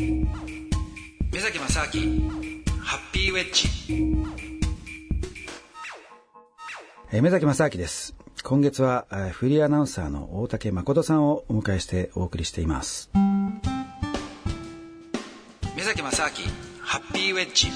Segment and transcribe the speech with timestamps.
[0.00, 2.30] 目崎正明
[2.80, 3.68] ハッピーウェッジ
[7.12, 8.16] えー目崎正明です。
[8.42, 13.10] 今月はえーフリーアナウンサーの大竹誠さんをお迎えしてお送りしています。
[15.76, 16.30] 目崎正明
[16.80, 17.66] ハッピーウェッジ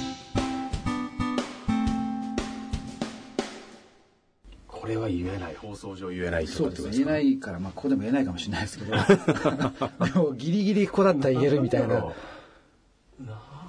[4.84, 6.90] これは言えない放送上言えないそうですね。
[6.90, 8.92] 言えないから、まあ、ここでも言えないかもしれないですけど、
[10.04, 12.12] でもギリギリここだったら言えるみたいな。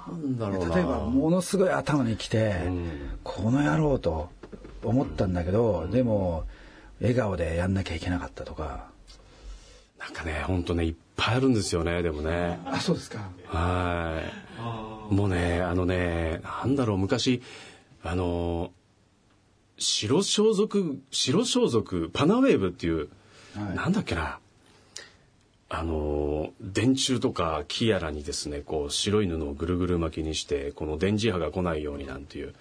[0.08, 2.54] なんだろうな例えば、ものすごい頭にきて、
[3.24, 4.28] この野郎と
[4.84, 6.44] 思ったんだけど、でも、
[7.00, 8.94] 笑顔でやんなきゃいけなかったとか。
[9.98, 13.28] なんかね本当ねいっぱいあるんですよねでもねあ、そうですか。
[13.46, 14.20] は
[15.10, 17.42] いもうねあのねなんだろう昔
[18.04, 18.70] あの
[19.78, 23.08] 白装束白装束パナウェーブっていう、
[23.54, 23.76] はい。
[23.76, 24.38] なんだっけな。
[25.68, 32.54] あの電柱とか木やらにですねこう白い布をぐるぐる巻きにしてこの電磁波が来ないようになんていう。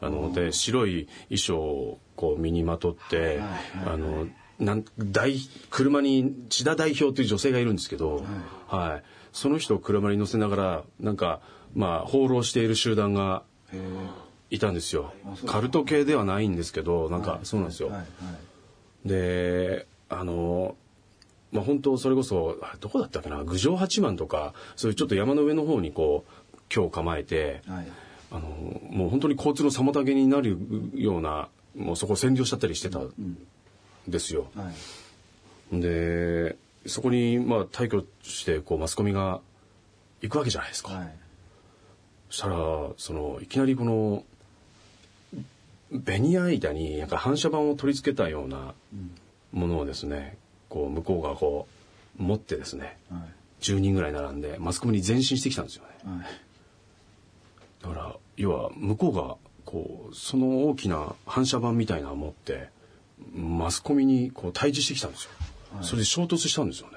[0.00, 3.40] あので白い衣装をこう身にまとって、
[3.86, 4.26] あの
[4.58, 5.38] なん大
[5.70, 8.24] 車に千田代表という女性がいるんですけど、
[8.66, 9.02] はい。
[9.32, 11.40] その人を車に乗せながらなんか
[11.74, 13.44] まあ放浪している集団が
[14.54, 15.12] いたんですよ
[15.46, 17.90] カルト系ではないんですけどなんかそうなんですよ。
[19.04, 20.76] であの
[21.50, 23.42] まあ本当それこそあどこだったっけな？
[23.44, 27.88] 郡上八幡とかそういうちょっと山の上の方にこう今日構えて、はい。
[28.30, 28.48] あの
[28.88, 30.56] もう本当に交通の妨げになる
[30.94, 33.12] ようなもうそこを占領しちゃったりしてたん
[34.08, 34.46] ですよ。
[34.54, 34.70] は
[35.72, 35.80] い。
[35.80, 36.56] で
[36.86, 39.40] そこにまあ退去してこうマスコミが
[40.22, 40.94] 行くわけじゃないですか。
[40.94, 41.14] はい。
[42.30, 42.56] そしたら
[42.96, 44.24] そのいきなりこの
[45.92, 48.74] ベニヤ板になんか反射板を取り付けたような
[49.52, 51.68] ものをですねこう向こうがこ
[52.18, 53.20] う持ってですねはい。
[53.60, 55.88] 10人ぐらい並んでマスコミに前進してきたんですよね。
[56.04, 56.26] はい。
[57.82, 62.70] だから要は向こうがこうその大きな反射板みたいなのを持って
[63.34, 65.30] マスコミにこう対峙してきたんですよ。
[65.82, 66.96] それで衝突したんですよね。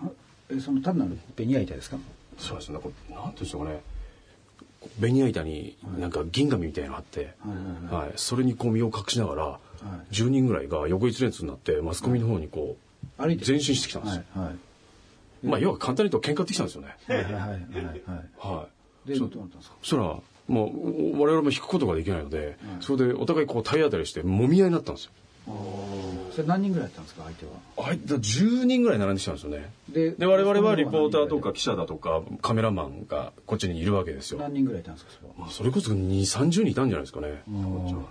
[0.00, 0.10] は
[0.50, 1.98] え、その単なるベニヤ板ですか？
[2.38, 2.78] そうですね。
[2.78, 3.80] なんていうんですかね。
[4.98, 7.34] ベニヤ板になんか銀紙みたいなのあって、
[7.90, 9.58] はいそれにこう身を隠しながら、
[10.12, 12.76] 10人ぐらいが横一列になってマスコミの方にこ
[13.18, 14.22] う前進してきたんですよ。
[14.34, 14.46] はい。
[14.46, 14.56] はい。
[15.44, 16.96] まあ要は簡単に言うと喧嘩ってきたんですよね。
[17.06, 17.24] はい。
[17.24, 17.32] はい。
[17.32, 17.40] はい。
[17.40, 18.02] はい。
[18.38, 18.68] は
[19.06, 19.08] い。
[19.08, 19.76] で、そどうなったんですか？
[19.82, 20.02] そしたら
[20.48, 25.10] もう我々も引くことができないので、それでお互いこう体当たりして揉み合いになったんですよ。
[26.32, 27.52] それ何人ぐらいやったんですか相手は？
[27.88, 29.70] あいだ10人ぐらい並んできたんですよね。
[29.88, 34.38] でで我々はリポーターとか記者だとかカメラマンがこっちにいるわけですよ。
[34.38, 35.34] 何人ぐらいいたんですかそれは？
[35.38, 37.42] まあそれこそ2、30人いたんじゃないですかね。
[37.48, 38.04] なるほどね。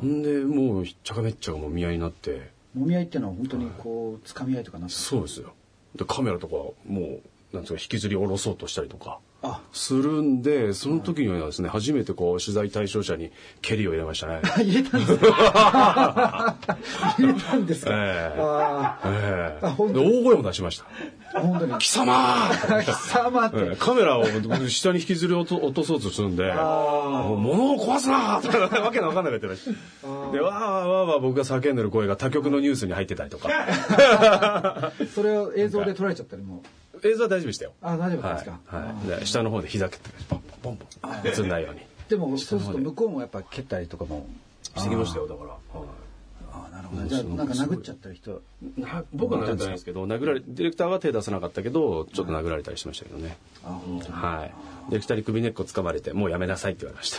[0.00, 0.22] ほん。
[0.22, 2.50] でもうひっちゃかめっちゃかもみ合いになって。
[2.74, 5.52] もみ合いっていうのは本当にこう掴み合いとかなってそうですよ。
[5.96, 7.20] でカメラとかもう
[7.52, 13.30] なんですか引きずり下ろそうとしたりとかあするんでその時にはですね初めてこう取材対象者に
[13.62, 14.40] 蹴りを入れましたね。
[14.58, 16.56] 入れたんですか？
[17.16, 19.66] 入れたんですか、ええあええ。
[19.66, 20.86] あ本当で大声も出しました。
[21.34, 22.50] あ本当に「貴様!」
[22.84, 23.76] 貴様って、ええ。
[23.76, 24.24] カメラを
[24.68, 29.74] 下に引きずり落と落とそうとするんで「もう物を壊すな!」とかわけのわかんなかったらしい
[30.32, 33.48] でわーわーわーわー僕が叫んでる声が他局のニュースに入ってたりとか。
[35.14, 36.62] それを映像で撮られちゃったりも？
[37.04, 37.72] 映像は大丈夫でしたよ。
[37.82, 40.88] あ大丈夫ですか、はいはい、で下の方で膝蹴ってポンポンポン。
[41.02, 41.80] ポン映んないように。
[42.08, 44.26] でもそうすると向こうもやっぱ蹴ったりとかも。
[44.76, 45.56] してきましたよだから、
[46.52, 48.42] ああなるほどじゃあなんか殴っちゃった人。
[48.76, 54.54] な僕は殴ってないんですけど殴られディレクターは手出さなかったけどちょっと殴られたりしましたけどね、はい。
[54.90, 57.12] ディレクターに首根っこ掴まれてもうやめなさいって言われまし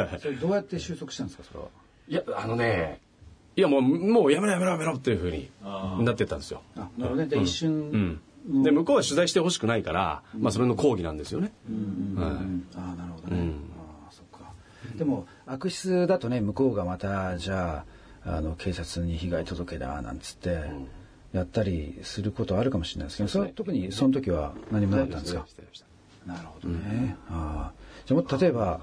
[0.00, 0.18] た。
[0.18, 1.66] それどうやって収束したんですかそれは？
[2.08, 3.00] いやあのね
[3.56, 5.50] いやもうもうやめろやめろやめろっていうふうに
[6.04, 6.62] なってったんですよ。
[6.76, 7.28] あなるほどね。
[7.28, 11.52] じゃあ一瞬、うん、で向こうは取材してほしくないから、まあそれの抗議なんですよね、
[12.16, 12.76] はい。
[12.76, 13.48] ああなるほどね、うん。
[14.04, 14.52] ああそっか。
[14.96, 17.84] でも悪質だとね向こうがまたじゃ
[18.24, 20.58] ああの警察に被害届だなんつって
[21.32, 25.46] やったりすることあるかもしれないですけどそれは特にその時は何もなかったんですか？
[26.26, 27.72] なるほどね、ああ
[28.04, 28.80] じゃあも例えば、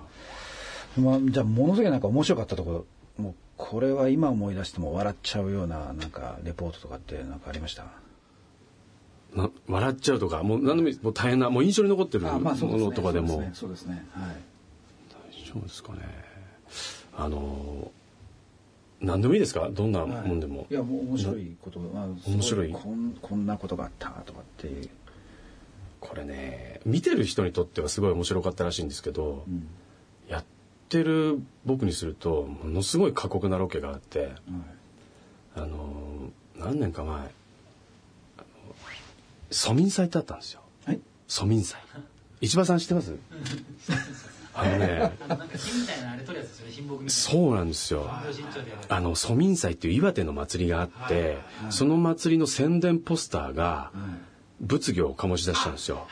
[0.98, 2.86] まあ、じゃあものすごいなんか面白かったとこ
[3.18, 7.86] ろもうこれは今思い出しても笑っちゃうようななんかレポートとかってなんかありました？
[9.36, 13.30] な笑っちゃうとかもう何でもいいもう大変なもう印象に残ってるものとかでも。
[13.30, 13.52] そうですね。
[13.54, 14.06] そうですね。
[14.12, 14.36] はい。
[15.52, 16.00] そうですかね。
[17.16, 17.92] あの
[19.02, 19.70] 何でもいいですか？
[19.72, 21.80] どんなもんでも、いやもう面白いこと。
[21.80, 22.72] まあ面白い。
[22.72, 24.90] こんこんなことがあったとかっていう、
[26.00, 29.56] これね見てる人にとってはすごい面白かったらしいんですけど、うん。
[29.56, 29.60] や
[31.00, 34.32] ってる僕にするとものすごい過酷なロケがあってはい。
[35.56, 37.26] あの何年か前あの
[39.52, 40.62] 疎民祭ってあったんですよ。
[41.28, 41.80] 蘇民祭
[42.42, 43.16] 市場さん知ってます？
[44.56, 45.12] あのね
[47.08, 48.08] そうなんですよ。
[48.90, 51.40] あの蘇民祭っていう岩手の祭りがあって、
[51.72, 53.92] その祭りの宣伝ポスターが
[54.62, 56.06] 物議を醸し出したんですよ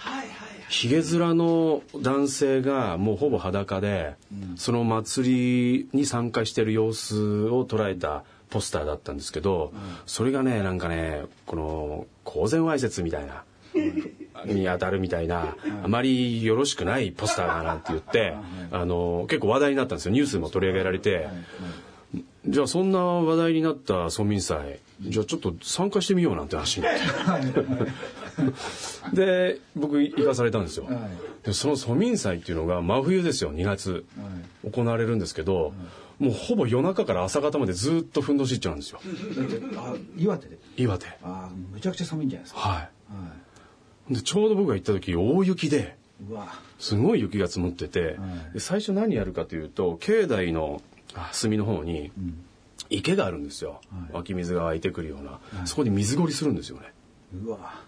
[0.72, 4.16] ひげ面の男性がもうほぼ裸で、
[4.56, 9.74] その祭りに参加してる様子を捉えたポスターだったんですけど、
[10.06, 13.44] それがねなんかねこの公然わいせつみたいな。
[14.46, 18.34] に当たるみたいな、あまりよろしくないポスターだなんて言って、
[18.72, 20.12] あの、結構話題になったんですよ。
[20.12, 21.30] ニュースも取り上げられて、
[22.52, 26.92] じゃあそんな話題になった村民祭、じゃあちょっと参加してみようなんて話にな
[27.38, 27.42] っ
[29.12, 29.16] て。
[29.16, 30.88] で、僕行かされたんですよ。
[31.44, 34.06] でその村民祭っていうのが真冬ですよ、2月。
[34.70, 35.74] 行われるんですけど、
[36.20, 39.00] もうほぼ夜中から朝方までずっとふんどし一丁なんですよ。
[39.78, 40.58] あ岩手で？
[40.78, 41.08] 岩手。
[41.24, 42.76] あむちゃくちゃ寒いんじゃないですかは。
[42.76, 42.90] はい
[44.10, 46.48] で、ちょうど僕が行った時、大雪で、いうわ
[46.80, 48.18] すごい雪が積もってて、
[48.54, 50.91] で最初何やるかというと境内のあ
[51.32, 52.12] 隅の方に
[52.90, 53.82] 池があるんですよ、
[54.12, 56.94] 湧き水が湧いてくるような、そこで水掘りするんですよね
[57.44, 57.82] うわ。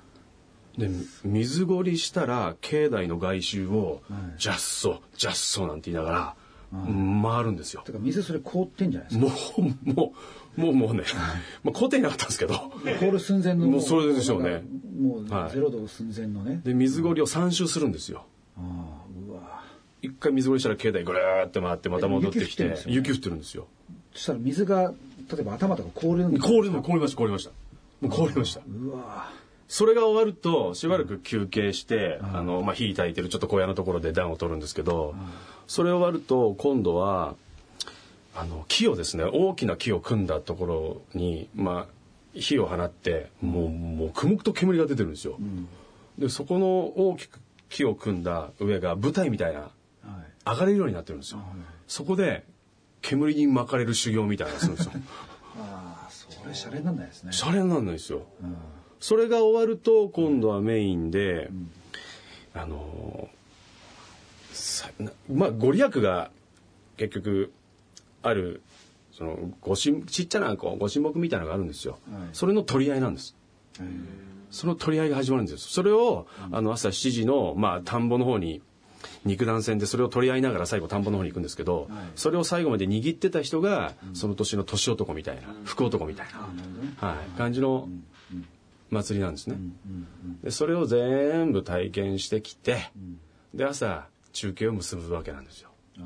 [0.77, 0.89] で
[1.23, 6.35] 水掘りしたら境内の外周をはい「ジャッソジャッソ」なんて言いながら
[7.21, 7.83] 回るんですよ。
[7.85, 9.21] てか水それ凍ってんじゃないです
[9.53, 9.61] か？
[9.61, 10.13] もうも
[10.57, 11.03] うもうもうね、
[11.63, 12.71] まあ、固定なかったんですけど。
[12.99, 14.63] 凍る寸前のもうそれでしょうね。
[14.99, 15.51] もうはい。
[15.51, 18.25] ゼロ度寸前のね、で水掘りを3周するんですよ。
[18.57, 19.02] ああ
[20.03, 23.95] 一回水掘りしたら境内ぐるーって回ってまた戻ってきてえ雪降ってるんですよね。
[24.13, 24.93] そしたら水が
[25.31, 27.51] 例えば頭とか凍るんですか凍りました凍りました。
[28.01, 28.61] もう凍りました。
[28.67, 29.31] うわ。
[29.69, 35.15] それが終わるとしばらく休憩して、あのまあ、火焚いてるちょっと小屋のところで暖を取るんですけど、
[35.67, 37.35] それ終わると今度は
[38.35, 41.87] あの木をですね大きな木を組んだところに、まあ、
[42.33, 45.37] 火を放ってもうもうくむくと煙が出てるんですよ。
[46.17, 46.67] でそこの
[47.07, 47.39] 大きく
[47.69, 49.82] 木を組んだ上が舞台みたいなはい
[50.45, 51.41] 上がれるようになってるんですよ。
[51.87, 52.45] そこで
[53.01, 54.91] 煙に巻かれる修行みたいなのするんですよ。
[55.59, 57.31] ああそれシャレになんないですね。
[57.31, 58.25] シャレにならないですよ。
[58.99, 61.49] それが終わると今度はメインで、
[62.53, 63.43] あのー
[64.55, 66.29] さなまあご利益が
[66.97, 67.51] 結局
[68.21, 68.61] ある
[69.11, 72.29] そのごしちっちゃなこうご神木みたいなのがあるんですよ、はい。
[72.33, 73.35] それの取り合いなんです。
[74.51, 75.57] その取り合いが始まるんですよ。
[75.57, 78.61] それを、あの朝7時の、まあ、田んぼの方に
[79.25, 86.27] 肉弾戦でそれを取り合いながら最後田んぼの方に行くんですけど、それを最後まで握ってた人が、その年の年男みたいな福男みたい
[87.01, 87.89] な、はい、感じの
[88.89, 89.57] 祭りなんですね、
[90.43, 92.91] でそれを全部体験してきて、
[93.53, 95.69] で朝中継を結ぶわけなんですよ。
[95.99, 96.03] あ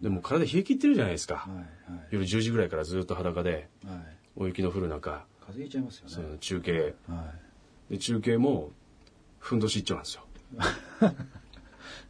[0.00, 1.48] でも体冷え切ってるじゃないですか、
[2.10, 4.20] 夜10時ぐらいからずっと裸ではい。
[4.36, 6.94] 大雪の降る中風邪ひいちゃいますよそねの中継。
[7.08, 7.32] は
[7.90, 7.92] い。
[7.92, 8.70] で中継も
[9.38, 10.22] ふんどし一丁なんですよ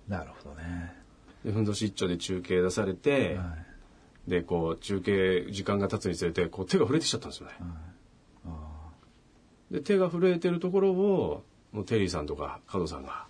[0.09, 0.97] なるほどね。
[1.45, 3.71] でふんどし一丁で中継出されて、はい。
[4.31, 7.55] でこう中継時間が経つにつれてこう手が震えてきちゃったんですよね、
[9.71, 13.27] で手が震えてるところをもうテリーさんとか加藤さんが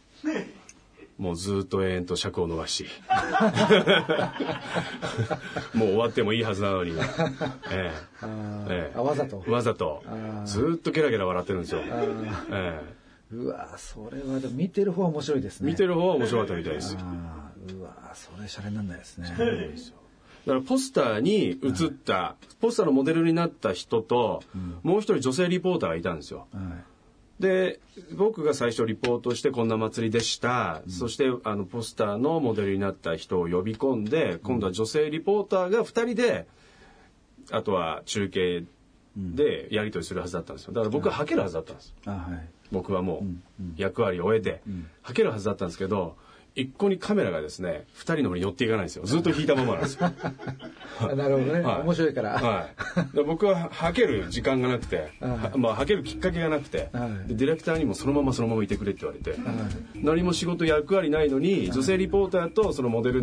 [1.16, 2.86] もうずっと延々と尺を伸ばし
[5.74, 6.94] もう終わってもいいはずなのに、
[7.70, 7.92] ええ。
[8.68, 8.96] ええ。
[8.96, 9.44] あわざと。
[9.46, 10.02] わざと。
[10.46, 11.82] ずっとゲラゲラ笑ってるんですよ、
[12.50, 12.80] え
[13.32, 15.68] うわそれはでも見てる方は面白いですね。
[15.68, 16.94] え見てる方は面白かったみたいです。
[16.94, 19.28] よあーうわそれシャレになんないですね。
[20.46, 24.42] だからポスターに写った、ポスターのモデルになった人と、
[24.82, 26.46] もう一人女性リポーターがいたんですよ。
[26.52, 26.62] はい。
[27.42, 27.80] で
[28.16, 36.46] 僕が最初リポートしてこんな祭りでした、そしてあのポスターのモデルになった人を呼び込んで今度は女性リポーターが2人で
[37.50, 38.64] あとは中継
[39.34, 40.72] でやり取りするはずだったんですよ。
[40.72, 41.94] だから僕ははけるはずだったんです。
[42.06, 42.48] あはい。
[42.72, 43.24] 僕はも
[43.60, 44.62] う役割を終えて
[45.02, 46.16] はけるはずだったんですけど
[46.54, 49.04] 一向にカメラがですね2人の方に寄っていかないんですよ。
[49.04, 50.10] ずっと引いたままなんですよ。
[51.00, 51.82] あなるほどね、はい。
[51.82, 52.68] 面白いから、は
[53.12, 57.28] い、で僕ははける時間がなくて、はまあ、はけるきっかけがなくて、はい。
[57.28, 59.38] でディレクターにもそのままそのままいてくれって言われて、
[59.94, 63.22] 何も仕事役割ないのに、女性リポーターとそのモデル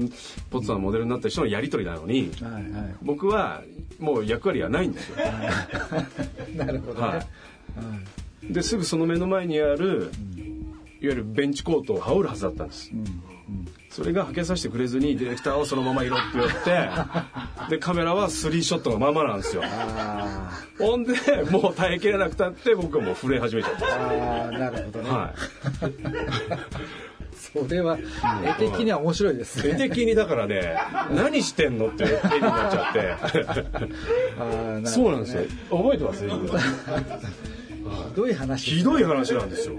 [0.50, 2.96] ポッツァのモデルになった人のやり取りなのに、はいはい。
[3.01, 3.62] 僕は
[4.00, 5.17] もう役割はないんですよ。
[6.56, 7.25] なるほどね、は
[8.44, 10.12] い、ですぐその目の前にある、
[11.01, 12.91] いわゆるベンチコートを羽織るはずだったんです。
[13.89, 16.89] それがはけさせてくれずにディレクターをそのままいろって言って
[17.72, 19.63] でカメラはスリーショットのままなんですよ。
[19.65, 21.13] あほんで
[21.50, 27.07] もう耐えきれなくたって僕はもう震え始めちゃったんですーあーなるほどね、はい
[27.54, 27.98] それは
[28.60, 30.77] 絵的には面白いです、ね、絵的にだからね
[31.12, 34.88] 何してんのって絵になっちゃって。
[34.89, 35.44] そうなんですよ。
[35.70, 36.27] 覚えてます？
[36.30, 39.75] ひどい話、ひどい話なんですよ。